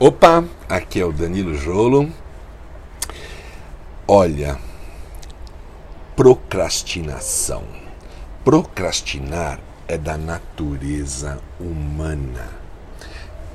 [0.00, 2.08] Opa, aqui é o Danilo Jolo.
[4.06, 4.56] Olha,
[6.14, 7.64] procrastinação.
[8.44, 9.58] Procrastinar
[9.88, 12.48] é da natureza humana.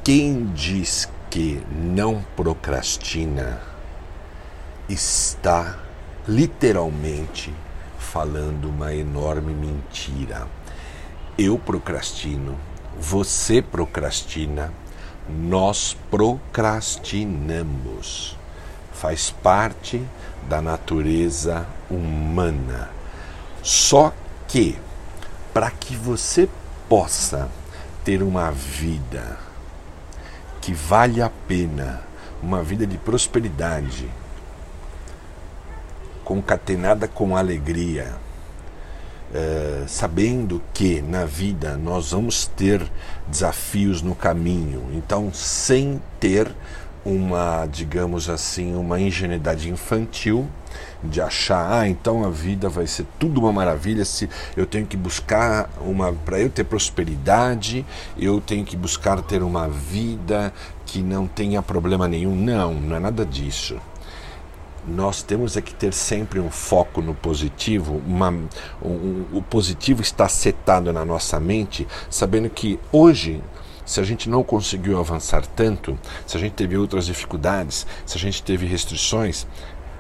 [0.03, 3.61] Quem diz que não procrastina
[4.89, 5.79] está
[6.27, 7.53] literalmente
[7.97, 10.45] falando uma enorme mentira.
[11.37, 12.57] Eu procrastino,
[12.99, 14.73] você procrastina
[15.29, 18.37] nós procrastinamos.
[18.91, 20.03] Faz parte
[20.47, 22.89] da natureza humana.
[23.61, 24.13] Só
[24.47, 24.77] que,
[25.53, 26.47] para que você
[26.87, 27.49] possa
[28.03, 29.39] ter uma vida
[30.61, 32.01] que vale a pena,
[32.41, 34.09] uma vida de prosperidade,
[36.23, 38.15] concatenada com alegria,
[39.33, 42.81] eh, sabendo que na vida nós vamos ter
[43.27, 46.53] desafios no caminho, então sem ter
[47.03, 50.47] uma, digamos assim, uma ingenuidade infantil
[51.03, 54.95] de achar, ah, então a vida vai ser tudo uma maravilha se eu tenho que
[54.95, 57.85] buscar uma para eu ter prosperidade,
[58.17, 60.53] eu tenho que buscar ter uma vida
[60.85, 62.35] que não tenha problema nenhum.
[62.35, 63.77] Não, não é nada disso
[64.87, 68.29] nós temos é que ter sempre um foco no positivo, uma,
[68.81, 73.41] um, o positivo está setado na nossa mente, sabendo que hoje,
[73.85, 78.19] se a gente não conseguiu avançar tanto, se a gente teve outras dificuldades, se a
[78.19, 79.47] gente teve restrições,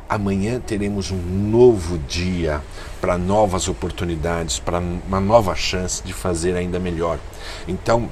[0.07, 2.61] amanhã teremos um novo dia
[3.01, 7.19] para novas oportunidades, para uma nova chance de fazer ainda melhor.
[7.67, 8.09] Então,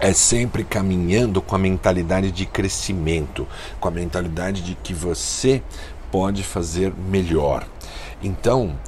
[0.00, 3.46] é sempre caminhando com a mentalidade de crescimento,
[3.80, 5.62] com a mentalidade de que você
[6.10, 7.66] pode fazer melhor.
[8.22, 8.78] Então,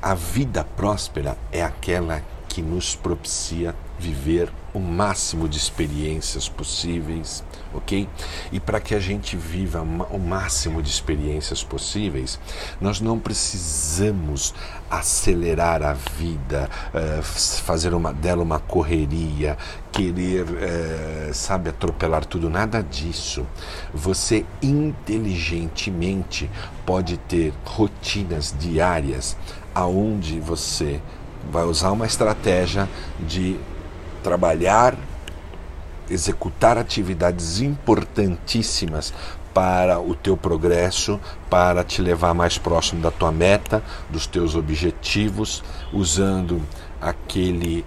[0.00, 7.42] a vida próspera é aquela que nos propicia viver o máximo de experiências possíveis,
[7.74, 8.08] ok?
[8.52, 12.38] E para que a gente viva o máximo de experiências possíveis,
[12.80, 14.54] nós não precisamos
[14.90, 19.58] acelerar a vida, uh, fazer uma, dela uma correria,
[19.90, 23.46] querer, uh, sabe, atropelar tudo, nada disso.
[23.92, 26.48] Você inteligentemente
[26.86, 29.36] pode ter rotinas diárias
[29.74, 31.00] aonde você
[31.50, 32.88] vai usar uma estratégia
[33.20, 33.58] de
[34.18, 34.96] trabalhar,
[36.10, 39.12] executar atividades importantíssimas
[39.52, 41.18] para o teu progresso,
[41.50, 46.62] para te levar mais próximo da tua meta, dos teus objetivos, usando
[47.00, 47.84] aquele,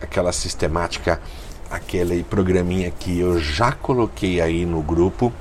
[0.00, 1.20] aquela sistemática,
[1.70, 5.32] aquele programinha que eu já coloquei aí no grupo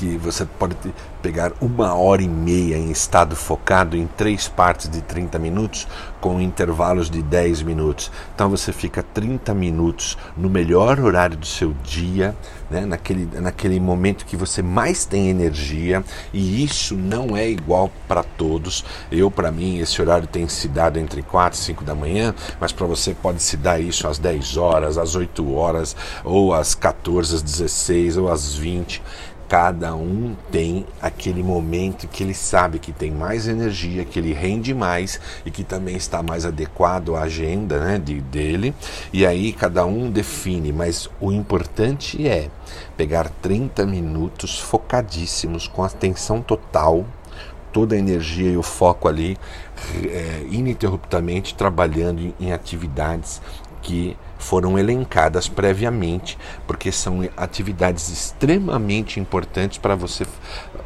[0.00, 0.74] que você pode
[1.20, 5.86] pegar uma hora e meia em estado focado em três partes de 30 minutos
[6.22, 8.10] com intervalos de 10 minutos.
[8.34, 12.34] Então você fica 30 minutos no melhor horário do seu dia,
[12.70, 18.22] né, naquele, naquele momento que você mais tem energia, e isso não é igual para
[18.22, 18.82] todos.
[19.12, 22.72] Eu, para mim, esse horário tem se dado entre 4 e 5 da manhã, mas
[22.72, 25.94] para você pode se dar isso às 10 horas, às 8 horas,
[26.24, 29.02] ou às 14, às 16 ou às 20
[29.50, 34.72] cada um tem aquele momento que ele sabe que tem mais energia, que ele rende
[34.72, 38.72] mais e que também está mais adequado à agenda né, de, dele.
[39.12, 42.48] E aí cada um define, mas o importante é
[42.96, 47.04] pegar 30 minutos focadíssimos, com atenção total,
[47.72, 49.36] toda a energia e o foco ali,
[50.04, 53.42] é, ininterruptamente trabalhando em, em atividades
[53.82, 56.36] que foram elencadas previamente,
[56.66, 60.26] porque são atividades extremamente importantes para você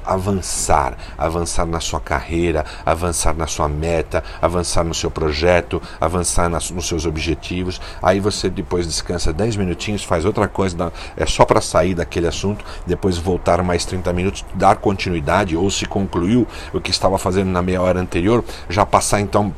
[0.05, 6.71] avançar, avançar na sua carreira, avançar na sua meta, avançar no seu projeto, avançar nas,
[6.71, 7.81] nos seus objetivos.
[8.03, 12.65] Aí você depois descansa 10 minutinhos, faz outra coisa, é só para sair daquele assunto,
[12.87, 17.63] depois voltar mais 30 minutos, dar continuidade, ou se concluiu o que estava fazendo na
[17.63, 19.55] meia hora anterior, já passar então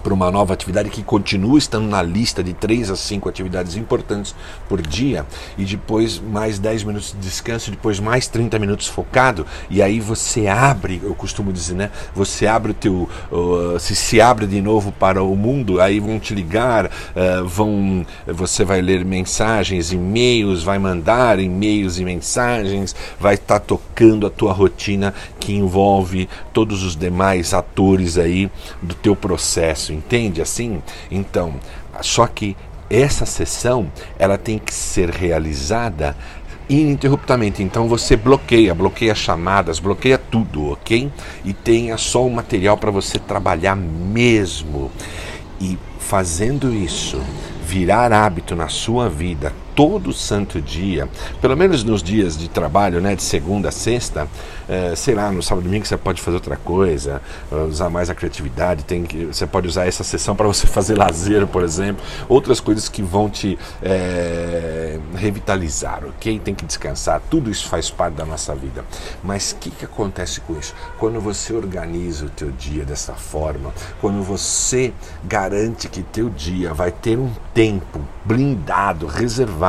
[0.00, 4.34] para uma nova atividade que continua estando na lista de 3 a 5 atividades importantes
[4.68, 5.26] por dia
[5.56, 10.46] e depois mais 10 minutos de descanso, depois mais 30 minutos focado e aí você
[10.46, 11.90] abre, eu costumo dizer, né?
[12.14, 16.18] Você abre o teu, uh, se se abre de novo para o mundo, aí vão
[16.18, 23.34] te ligar, uh, vão, você vai ler mensagens, e-mails, vai mandar e-mails e mensagens, vai
[23.34, 28.50] estar tá tocando a tua rotina que envolve todos os demais atores aí
[28.82, 30.82] do teu processo isso, entende assim?
[31.10, 31.54] Então,
[32.00, 32.56] só que
[32.90, 36.16] essa sessão ela tem que ser realizada
[36.68, 37.62] ininterruptamente.
[37.62, 41.10] Então você bloqueia, bloqueia chamadas, bloqueia tudo, ok?
[41.44, 44.90] E tenha só o material para você trabalhar mesmo.
[45.60, 47.20] E fazendo isso,
[47.64, 51.08] virar hábito na sua vida todo santo dia,
[51.40, 54.26] pelo menos nos dias de trabalho, né, de segunda a sexta,
[54.68, 57.22] é, sei lá, no sábado e domingo você pode fazer outra coisa,
[57.68, 61.46] usar mais a criatividade, tem que, você pode usar essa sessão para você fazer lazer,
[61.46, 66.40] por exemplo, outras coisas que vão te é, revitalizar, ok?
[66.40, 68.84] Tem que descansar, tudo isso faz parte da nossa vida.
[69.22, 70.74] Mas o que, que acontece com isso?
[70.98, 74.92] Quando você organiza o teu dia dessa forma, quando você
[75.22, 79.67] garante que teu dia vai ter um tempo blindado, reservado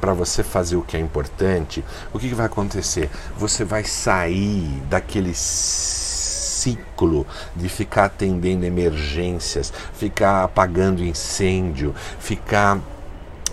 [0.00, 3.10] para você fazer o que é importante, o que, que vai acontecer?
[3.36, 12.78] Você vai sair daquele ciclo de ficar atendendo emergências, ficar apagando incêndio, ficar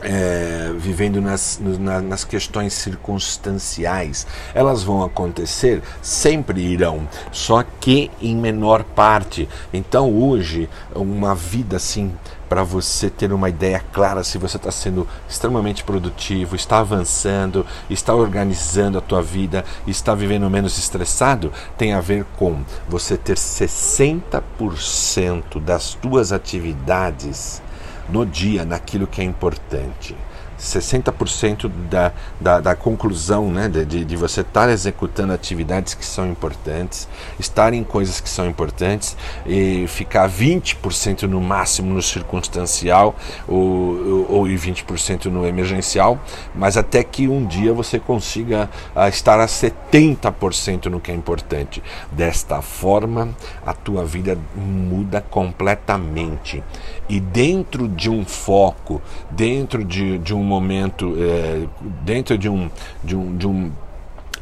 [0.01, 4.25] é, vivendo nas, nas questões circunstanciais.
[4.53, 9.47] Elas vão acontecer, sempre irão, só que em menor parte.
[9.73, 12.13] Então, hoje, uma vida assim,
[12.49, 18.15] para você ter uma ideia clara se você está sendo extremamente produtivo, está avançando, está
[18.15, 25.61] organizando a tua vida, está vivendo menos estressado, tem a ver com você ter 60%
[25.61, 27.61] das tuas atividades
[28.09, 30.17] no dia naquilo que é importante.
[30.59, 37.07] 60% da, da, da conclusão né, de, de você estar executando atividades que são importantes,
[37.39, 39.15] estar em coisas que são importantes
[39.45, 43.15] e ficar 20% no máximo no circunstancial
[43.47, 46.19] ou, ou, ou 20% no emergencial,
[46.53, 51.81] mas até que um dia você consiga uh, estar a 70% no que é importante.
[52.11, 53.29] Desta forma,
[53.65, 56.63] a tua vida muda completamente.
[57.07, 59.01] E dentro de um foco,
[59.31, 61.65] dentro de, de um momento, é,
[62.03, 62.69] dentro de um,
[63.03, 63.71] de, um, de, um,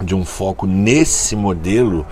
[0.02, 2.06] de um foco nesse modelo,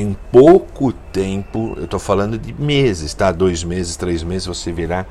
[0.00, 3.32] em pouco tempo, eu estou falando de meses, tá?
[3.32, 5.06] Dois meses, três meses, você verá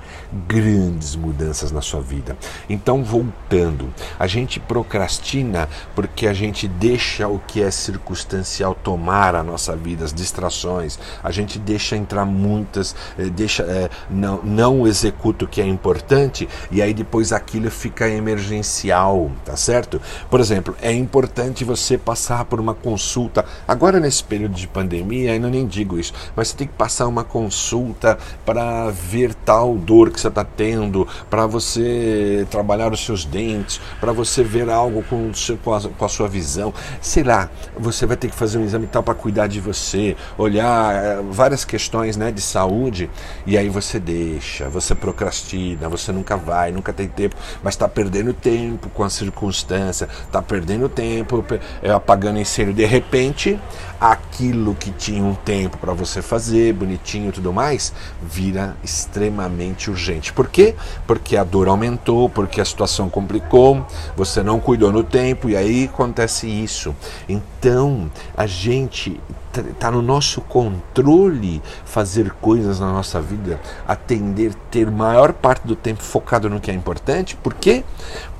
[0.48, 2.38] grandes mudanças na sua vida.
[2.70, 9.42] Então, voltando, a gente procrastina porque a gente deixa o que é circunstancial tomar a
[9.42, 15.46] nossa vida, as distrações, a gente deixa entrar muitas, eh, deixa, é, não, não executa
[15.46, 20.00] o que é importante e aí depois aquilo fica emergencial, tá certo?
[20.30, 25.50] Por exemplo, é importante você passar por uma consulta, agora nesse período de pandemia, ainda
[25.50, 30.20] nem digo isso, mas você tem que passar uma consulta para ver tal dor que
[30.20, 35.32] você está tendo, para você trabalhar os seus dentes, para você ver algo com,
[35.64, 36.74] com, a, com a sua visão.
[37.02, 40.94] Sei lá, você vai ter que fazer um exame tal para cuidar de você, olhar
[40.94, 43.10] eh, várias questões né, de saúde,
[43.46, 48.34] e aí você deixa, você procrastina, você nunca vai, nunca tem tempo, mas está perdendo
[48.34, 51.46] tempo com a circunstância, está perdendo tempo
[51.82, 52.74] é, apagando incêndio.
[52.74, 53.60] De repente,
[54.00, 60.32] aquilo que tinha um tempo para você fazer, bonitinho e tudo mais, vira extremamente urgente.
[60.32, 60.76] Por quê?
[61.06, 63.86] Porque a dor aumentou, porque a situação complicou,
[64.16, 66.96] você não cuidou no tempo e aí acontece isso.
[67.28, 69.20] Então, a gente
[69.62, 76.02] está no nosso controle fazer coisas na nossa vida, atender, ter maior parte do tempo
[76.04, 77.36] focado no que é importante.
[77.36, 77.84] Por quê?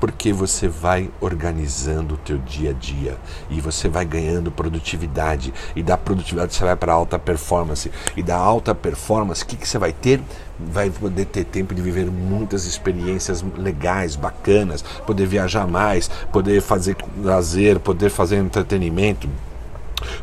[0.00, 3.16] Porque você vai organizando o teu dia a dia
[3.50, 8.36] e você vai ganhando produtividade e da produtividade você vai para alta performance e da
[8.36, 10.20] alta performance o que, que você vai ter?
[10.58, 16.96] Vai poder ter tempo de viver muitas experiências legais, bacanas, poder viajar mais, poder fazer
[17.22, 19.28] lazer, poder fazer entretenimento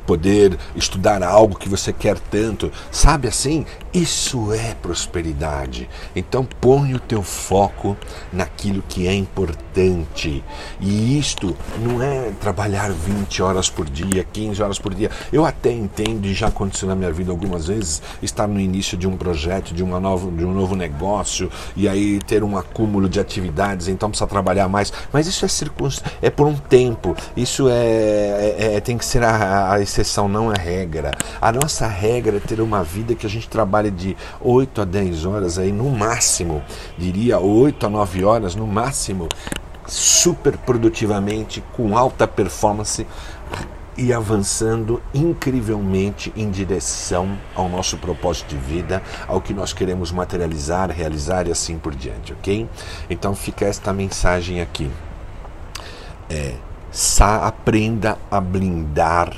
[0.05, 3.65] poder estudar algo que você quer tanto, sabe assim?
[3.93, 5.87] Isso é prosperidade.
[6.15, 7.95] Então põe o teu foco
[8.31, 10.43] naquilo que é importante.
[10.79, 15.11] E isto não é trabalhar 20 horas por dia, 15 horas por dia.
[15.31, 19.07] Eu até entendo e já aconteceu na minha vida algumas vezes estar no início de
[19.07, 23.19] um projeto, de uma nova, de um novo negócio e aí ter um acúmulo de
[23.19, 24.91] atividades, então precisa trabalhar mais.
[25.11, 26.03] Mas isso é circunst...
[26.21, 27.15] é por um tempo.
[27.37, 31.11] Isso é, é, é tem que ser a a exceção, não é regra.
[31.39, 35.25] A nossa regra é ter uma vida que a gente trabalhe de 8 a 10
[35.25, 36.63] horas aí no máximo,
[36.97, 39.27] diria 8 a 9 horas no máximo,
[39.87, 43.05] super produtivamente, com alta performance
[43.97, 50.89] e avançando incrivelmente em direção ao nosso propósito de vida, ao que nós queremos materializar,
[50.89, 52.67] realizar e assim por diante, ok?
[53.09, 54.89] Então fica esta mensagem aqui.
[56.29, 56.55] É,
[57.41, 59.35] aprenda a blindar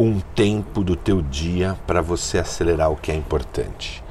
[0.00, 4.02] um tempo do teu dia para você acelerar o que é importante.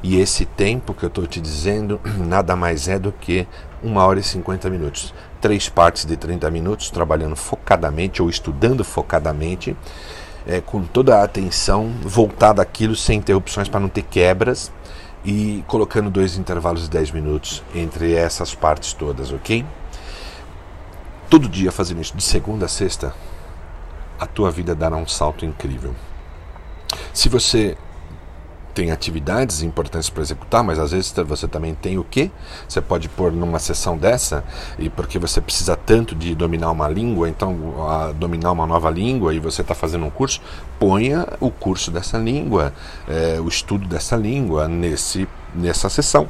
[0.00, 3.44] E esse tempo que eu estou te dizendo nada mais é do que
[3.82, 5.12] uma hora e 50 minutos.
[5.40, 9.76] Três partes de 30 minutos, trabalhando focadamente ou estudando focadamente,
[10.46, 14.70] é, com toda a atenção voltada àquilo, sem interrupções para não ter quebras
[15.24, 19.64] e colocando dois intervalos de 10 minutos entre essas partes todas, ok?
[21.28, 23.12] Todo dia fazendo isso, de segunda a sexta,
[24.22, 25.94] a tua vida dará um salto incrível.
[27.12, 27.76] Se você
[28.72, 32.30] tem atividades importantes para executar, mas às vezes você também tem o que
[32.66, 34.42] você pode pôr numa sessão dessa
[34.78, 37.74] e porque você precisa tanto de dominar uma língua, então
[38.16, 40.40] dominar uma nova língua e você está fazendo um curso,
[40.78, 42.72] ponha o curso dessa língua,
[43.06, 46.26] é, o estudo dessa língua nesse nessa sessão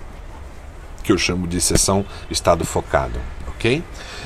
[1.04, 3.20] que eu chamo de sessão estado focado
[3.62, 3.84] ok?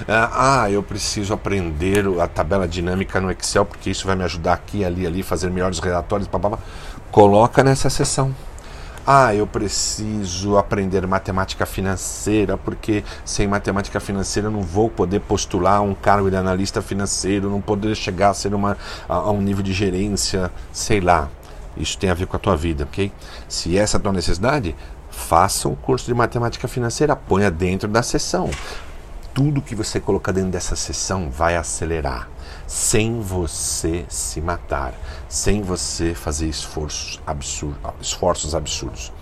[0.08, 4.52] Ah, ah, eu preciso aprender a tabela dinâmica no Excel porque isso vai me ajudar
[4.52, 6.58] aqui, ali, ali, fazer melhores relatórios, papapá.
[7.10, 8.34] Coloca nessa sessão.
[9.06, 15.80] Ah, eu preciso aprender matemática financeira, porque sem matemática financeira eu não vou poder postular
[15.80, 18.76] um cargo de analista financeiro, não poder chegar a ser uma,
[19.08, 21.28] a, a um nível de gerência, sei lá.
[21.76, 23.12] Isso tem a ver com a tua vida, ok?
[23.48, 24.74] Se essa é a tua necessidade,
[25.08, 28.50] faça um curso de matemática financeira, ponha dentro da sessão
[29.36, 32.26] tudo que você colocar dentro dessa sessão vai acelerar,
[32.66, 34.94] sem você se matar,
[35.28, 37.78] sem você fazer esforços absurdos.
[38.00, 39.12] Esforços absurdos.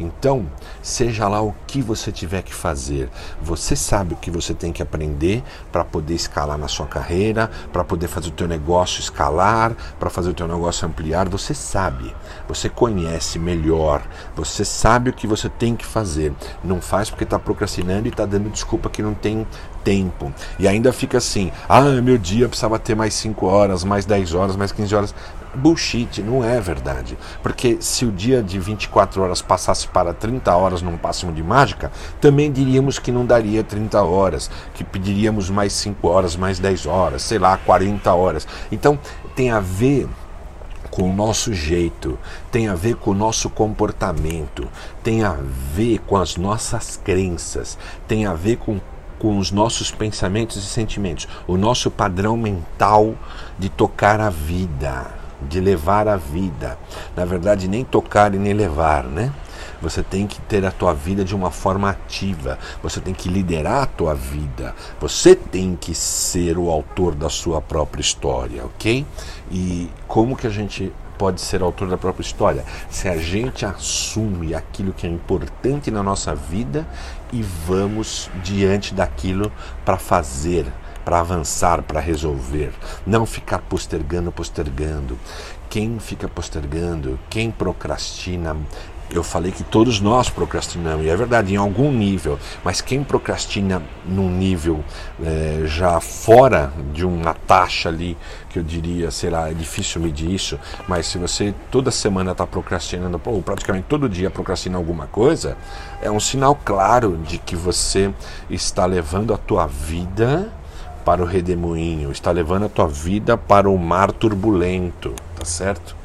[0.00, 0.46] Então,
[0.82, 3.10] seja lá o que você tiver que fazer,
[3.42, 7.84] você sabe o que você tem que aprender para poder escalar na sua carreira, para
[7.84, 12.14] poder fazer o teu negócio escalar, para fazer o teu negócio ampliar, você sabe.
[12.48, 14.02] Você conhece melhor,
[14.34, 16.32] você sabe o que você tem que fazer.
[16.64, 19.46] Não faz porque está procrastinando e está dando desculpa que não tem
[19.84, 20.32] tempo.
[20.58, 24.56] E ainda fica assim: ah, meu dia precisava ter mais 5 horas, mais 10 horas,
[24.56, 25.14] mais 15 horas.
[25.54, 27.18] Bullshit, não é verdade.
[27.42, 31.90] Porque se o dia de 24 horas passasse para 30 horas num máximo de mágica,
[32.20, 37.22] também diríamos que não daria 30 horas, que pediríamos mais 5 horas, mais 10 horas,
[37.22, 38.46] sei lá, 40 horas.
[38.70, 38.98] Então
[39.34, 40.08] tem a ver
[40.90, 42.18] com o nosso jeito,
[42.50, 44.68] tem a ver com o nosso comportamento,
[45.02, 45.36] tem a
[45.72, 47.78] ver com as nossas crenças,
[48.08, 48.80] tem a ver com
[49.18, 53.14] com os nossos pensamentos e sentimentos, o nosso padrão mental
[53.58, 56.78] de tocar a vida de levar a vida.
[57.16, 59.32] Na verdade, nem tocar e nem levar, né?
[59.82, 62.58] Você tem que ter a tua vida de uma forma ativa.
[62.82, 64.74] Você tem que liderar a tua vida.
[65.00, 69.06] Você tem que ser o autor da sua própria história, ok?
[69.50, 72.64] E como que a gente pode ser autor da própria história?
[72.90, 76.86] Se a gente assume aquilo que é importante na nossa vida
[77.32, 79.50] e vamos diante daquilo
[79.84, 80.66] para fazer,
[81.04, 82.72] para avançar, para resolver.
[83.06, 85.18] Não ficar postergando, postergando.
[85.68, 88.56] Quem fica postergando, quem procrastina,
[89.12, 93.82] eu falei que todos nós procrastinamos, e é verdade, em algum nível, mas quem procrastina
[94.06, 94.84] num nível
[95.22, 98.16] é, já fora de uma taxa ali,
[98.48, 102.46] que eu diria, sei lá, é difícil medir isso, mas se você toda semana está
[102.46, 105.56] procrastinando, ou praticamente todo dia procrastina alguma coisa,
[106.00, 108.12] é um sinal claro de que você
[108.48, 110.52] está levando a tua vida
[111.10, 115.96] para o redemoinho, está levando a tua vida para o mar turbulento, tá certo?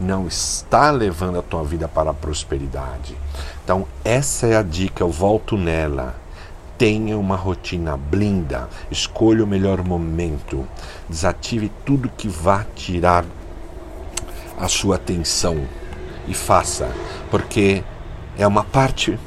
[0.00, 3.14] Não está levando a tua vida para a prosperidade.
[3.62, 6.14] Então, essa é a dica, eu volto nela.
[6.78, 10.66] Tenha uma rotina, blinda, escolha o melhor momento,
[11.10, 13.26] desative tudo que vá tirar
[14.58, 15.60] a sua atenção
[16.26, 16.88] e faça,
[17.30, 17.84] porque
[18.38, 19.18] é uma parte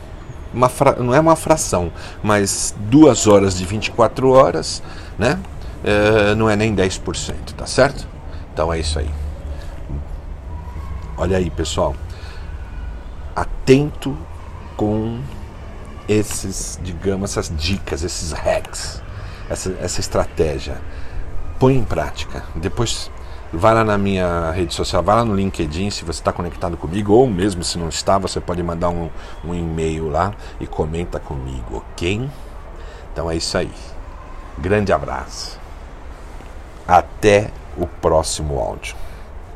[0.54, 0.94] uma fra...
[0.94, 1.92] não é uma fração,
[2.24, 4.82] mas duas horas de 24 horas,
[5.18, 5.40] né?
[5.84, 8.08] É, não é nem 10%, tá certo?
[8.54, 9.10] Então é isso aí.
[11.18, 11.96] Olha aí, pessoal.
[13.36, 14.18] Atento
[14.76, 15.20] com
[16.08, 19.02] esses, digamos, essas dicas, esses hacks,
[19.50, 20.80] essa, essa estratégia.
[21.60, 22.44] Põe em prática.
[22.56, 23.10] Depois
[23.52, 27.14] Vai lá na minha rede social, vai lá no LinkedIn se você está conectado comigo,
[27.14, 29.10] ou mesmo se não está, você pode mandar um,
[29.44, 32.30] um e-mail lá e comenta comigo, ok?
[33.14, 33.72] Então é isso aí.
[34.58, 35.60] Grande abraço.
[36.88, 38.96] Até o próximo áudio.